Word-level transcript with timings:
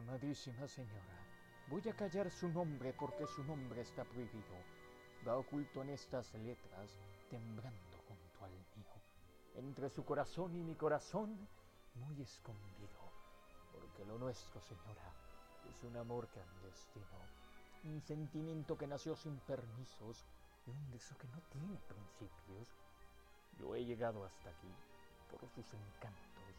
Amadísima 0.00 0.66
señora, 0.66 1.26
voy 1.68 1.86
a 1.86 1.94
callar 1.94 2.30
su 2.30 2.48
nombre 2.48 2.94
porque 2.94 3.26
su 3.26 3.44
nombre 3.44 3.82
está 3.82 4.02
prohibido. 4.02 4.56
Va 5.28 5.36
oculto 5.36 5.82
en 5.82 5.90
estas 5.90 6.32
letras, 6.36 6.98
temblando 7.28 7.98
junto 8.08 8.44
al 8.46 8.52
mío, 8.74 8.94
entre 9.56 9.90
su 9.90 10.02
corazón 10.02 10.56
y 10.56 10.62
mi 10.62 10.74
corazón, 10.74 11.36
muy 11.96 12.22
escondido, 12.22 12.98
porque 13.74 14.06
lo 14.06 14.16
nuestro, 14.16 14.58
señora, 14.62 15.12
es 15.68 15.84
un 15.84 15.94
amor 15.98 16.28
clandestino, 16.28 17.18
un 17.84 18.00
sentimiento 18.00 18.78
que 18.78 18.86
nació 18.86 19.14
sin 19.14 19.38
permisos 19.40 20.24
y 20.66 20.70
un 20.70 20.90
deseo 20.92 21.18
que 21.18 21.28
no 21.28 21.42
tiene 21.50 21.78
principios. 21.86 22.74
Yo 23.58 23.74
he 23.74 23.84
llegado 23.84 24.24
hasta 24.24 24.48
aquí 24.48 24.74
por 25.30 25.46
sus 25.50 25.74
encantos, 25.74 26.54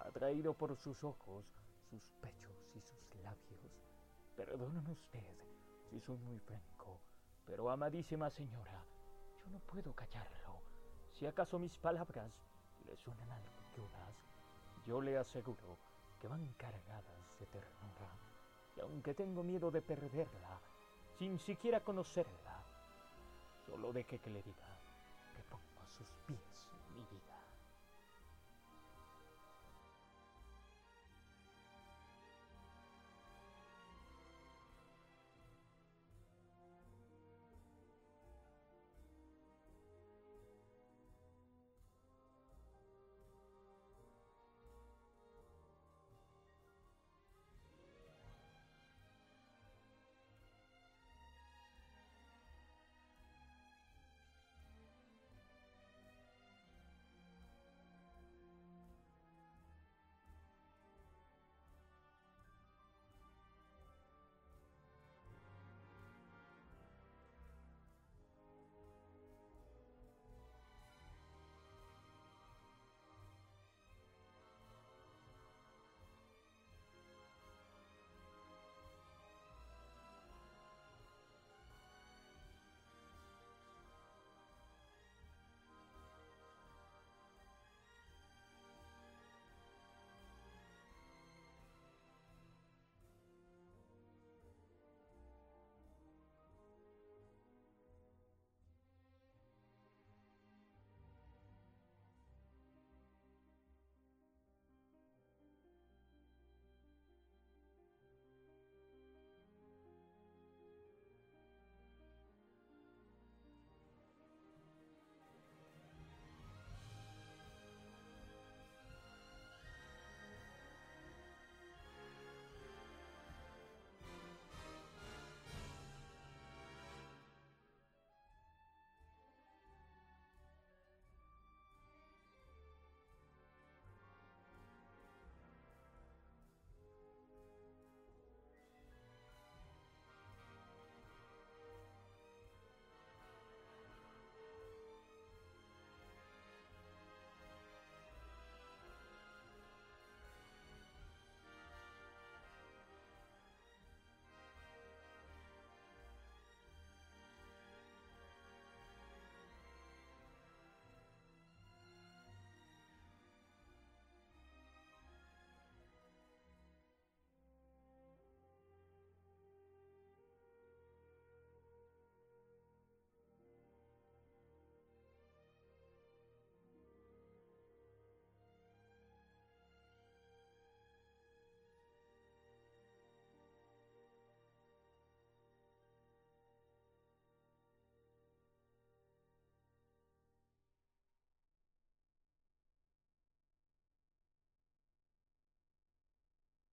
atraído 0.00 0.54
por 0.54 0.76
sus 0.76 1.04
ojos, 1.04 1.44
sus 1.88 2.02
pechos 2.20 2.59
y 2.74 2.80
sus 2.80 3.14
labios. 3.22 3.60
Perdóname 4.36 4.92
usted 4.92 5.24
si 5.90 6.00
soy 6.00 6.16
muy 6.18 6.38
franco, 6.38 7.00
pero 7.44 7.70
amadísima 7.70 8.30
señora, 8.30 8.84
yo 9.38 9.50
no 9.50 9.58
puedo 9.60 9.94
callarlo. 9.94 10.60
Si 11.12 11.26
acaso 11.26 11.58
mis 11.58 11.76
palabras 11.78 12.32
le 12.86 12.96
suenan 12.96 13.30
algunas, 13.30 14.14
yo 14.86 15.00
le 15.00 15.18
aseguro 15.18 15.78
que 16.20 16.28
van 16.28 16.52
cargadas 16.56 17.38
de 17.38 17.46
ternura. 17.46 18.08
Y 18.76 18.80
aunque 18.80 19.14
tengo 19.14 19.42
miedo 19.42 19.70
de 19.70 19.82
perderla, 19.82 20.60
sin 21.18 21.38
siquiera 21.38 21.80
conocerla, 21.82 22.62
solo 23.66 23.92
deje 23.92 24.18
que 24.20 24.30
le 24.30 24.42
diga 24.42 24.80
que 25.34 25.42
pongo 25.44 25.82
a 25.82 25.88
sus 25.88 26.10
pies 26.26 26.70